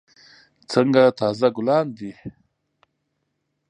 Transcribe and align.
څنګه 0.71 1.01
تازه 1.19 1.47
ګلان 1.55 1.85
دي. 1.97 2.11